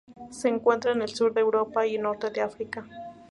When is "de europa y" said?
1.31-1.99